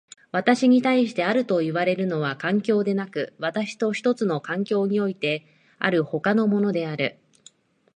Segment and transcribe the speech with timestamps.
[0.31, 5.45] 私に対してあるといわれるのは環境でなく、私と一つの環境において
[5.77, 7.19] ある他のものである。